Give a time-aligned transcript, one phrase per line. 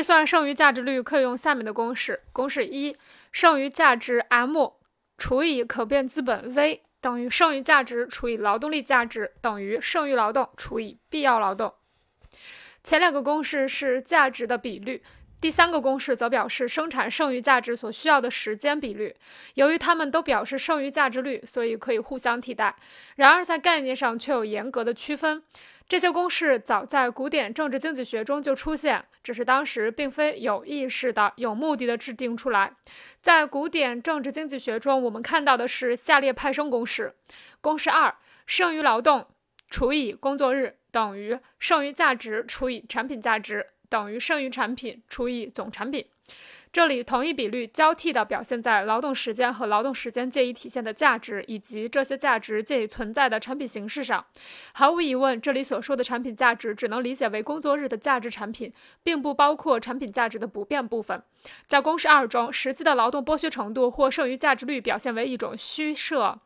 [0.00, 2.96] 计算剩余价值率可以用下面的公式：公式一，
[3.30, 4.72] 剩余价值 M
[5.18, 11.74] 除以可变资本 V 等于剩余价值除以劳动力价值等于剩余劳动除以必要劳动。
[12.82, 15.02] 前两个公式是价值的比率。
[15.40, 19.16] 第三个公式则表示生产剩余价值所需要的时间比率。
[19.54, 22.76] 由于它们都表示剩余价值率，所以可以互相替代。
[23.16, 25.42] 然而，在概念上却有严格的区分。
[25.88, 32.72] 这些公式早在古典政治经济学中就出现，只是当时并非有意识的、有目的的制定出来。
[33.20, 37.14] 在古典政治经济学中，我们看到的是下列派生公式：
[37.60, 38.14] 公式二，
[38.46, 39.26] 剩余劳动
[39.68, 43.66] 除以工作日等于剩余价值除以产品价值。
[43.90, 46.06] 等于剩余产品除以总产品，
[46.72, 54.24] 这里同一比率交替地表现在劳动时间和劳动时间借以体现的价值，以及这些价值借以存在的产品形式上。
[54.72, 58.72] 毫无疑问，这里所说的产品价值只能理解为工作日的价值产品，
[59.02, 61.20] 并不包括产品价值的不变部分。
[61.66, 66.38] 在公式二中，实际的劳动剥削程度或剩余价值率表现为一种虚设。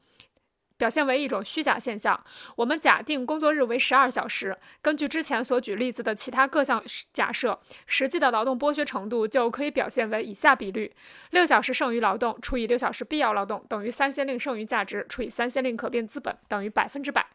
[0.76, 2.22] 表现为一种虚假现象。
[2.56, 10.94] 我们假定工作日为十二小时，根据之前所举例子的其他各项假设，实际的劳动剥削程度就可以表现为以下比率：
[11.30, 17.26] 六小时剩余劳动除以六小时必要劳动等于三先令剩余价值除以三先令可变资本等于百分之百。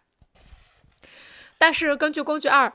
[1.58, 2.72] 但是根据工具二，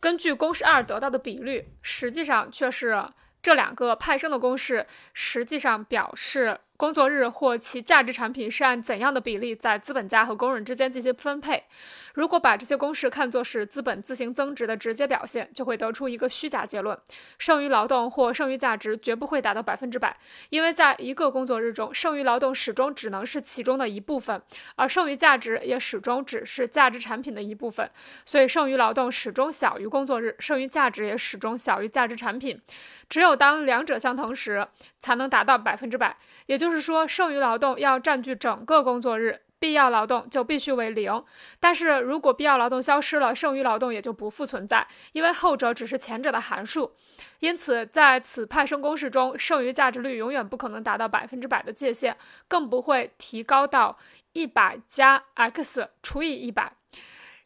[0.00, 3.08] 根据公式二得到的比率，实际上却是
[3.42, 6.60] 这两个派生的公式实际上表示。
[6.76, 11.64] 工作日或其价值产品是按怎样的比例在资本家和工人之间进行分配？
[12.12, 16.98] 如果把这些公式看作是资本自行增值的直接表现，就会得出一个虚假结论：
[17.38, 20.14] 剩余劳动或剩余价值绝不会达到百分之百，
[20.50, 24.42] 因为在一个工作日中，剩余劳动始终只能是其中的一部分，
[24.74, 27.90] 而剩余价值也始终只是价值产品的一部分。
[28.26, 32.60] 所以，剩余劳动始终小于工作日，剩余价值也始终小于价值产品。
[33.08, 34.66] 只有当两者相同时，
[34.98, 36.14] 才能达到百分之百。
[36.44, 36.65] 也就。
[36.66, 41.22] 就是说，剩余劳动要占据整个工作日，必要劳动就必须为零。
[41.60, 46.92] 但是如果必要劳动消失了，剩余劳动也就不复存在，因为后者只是前者的函数。
[47.38, 52.16] 因此，在此派生公式中，剩余价值率永远不可能达到百分之百的界限，
[52.48, 53.96] 更不会提高到
[54.32, 56.72] 一百加 x 除以一百。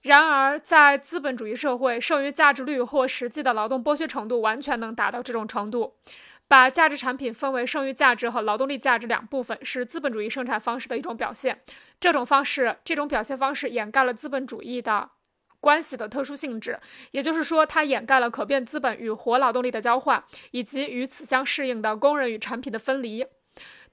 [0.01, 5.93] 然而，在资本主义社会，剩余价值率或实际的劳动剥削程度完全能达到这种程度。
[6.51, 11.61] 把价值产品分为剩余价值和劳动力价值两部分，是资本主义生产方式的一种表现。
[12.01, 15.11] 这种方式，这种表现方式掩盖了资本主义的
[15.61, 16.81] 关系的特殊性质，
[17.13, 23.25] 也就是说，它掩盖了可变资本与活劳动力的交换，以及与此相适应的工人与产品的分离。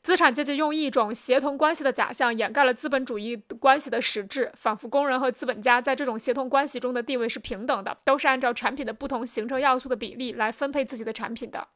[0.02, 11.68] 资产阶级用一种协同关系的假象掩盖了资本主义关系的实质，仿佛工人和资本家在这种协同关系中的地位是平等的，都是按照产品的不同形成要素的比例来分配自己的产品的。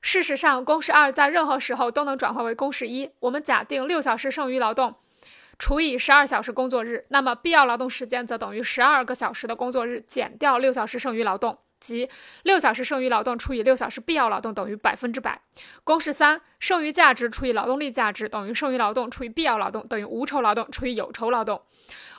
[0.00, 3.10] 事实上，公式二在任何时候都能转化为公式一。
[3.20, 4.94] 我们假定六小时剩余劳动
[5.58, 12.08] 除以十二小时工作日，那么必要劳动时间则等于十二个小时的工作日减掉六小时剩余劳动，即
[12.44, 15.40] 六小时剩余劳动除以六小时必要劳动等于百分之百。
[15.82, 21.62] 公式三，剩余价值除以劳动力价值等于剩余劳动除以必要劳动等于无酬劳动除以有酬劳动。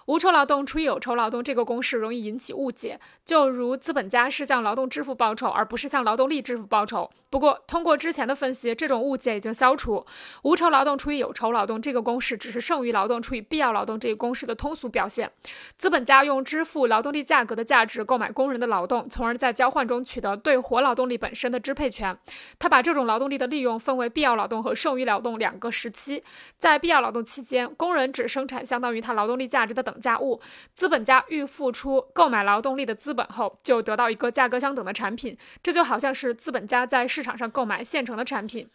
[0.05, 7.09] 无酬劳动除以有酬劳动这个公式容易引起误解，就如资本家是向劳动支付报酬，而不是向劳动力支付报酬。
[7.29, 10.03] 不过，通过之前的分析，这种误解已经消除。
[10.43, 15.31] 无酬劳动除以有酬劳动这个公式只是剩余劳动除以必要劳动这一公式的通俗表现。
[15.77, 22.17] 资本家用支付劳动力价格的价值购买工人的劳动，从而在交换中取得对活劳动力本身的支配权。
[22.57, 26.23] 他把这种劳动力的利用分为必要劳动和剩余劳动两个时期。
[26.57, 29.98] 在必要劳动期间，工人只生产相当于他劳动力价值的等。
[29.99, 30.39] 价物，
[30.73, 38.69] 资本家预付出购买劳动力的资本后，就得到一个价格相等的产品，这就好像是资本家在市场上购买现成的产品。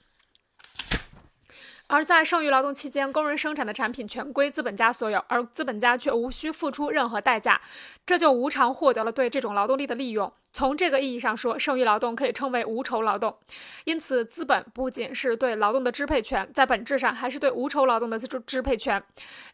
[1.86, 7.60] 而在剩余劳动期间，工人生产的产品全归资本家所有，而资本家却无需付出任何代价，
[8.06, 10.32] 这就无偿获得了对这种劳动力的利用。
[10.54, 13.36] 从这个意义上说，剩余劳动可以称为无酬劳动。
[13.84, 19.02] 因此，资本不仅是对劳动的支配权，在本质上还是对无酬劳动的支支配权。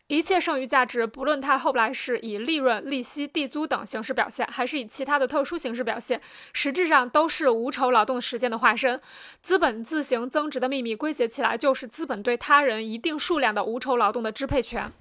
[0.08, 6.20] 一切剩余价值，不论它后来是以利润、利息、地租等形式表现，还是以其他的特殊形式表现，
[6.52, 9.00] 实质上都是无酬劳动时间的化身。
[9.40, 14.92] 资本自行增值的秘密，归结起来就是资本对他人一定数量的无酬劳动的支配权。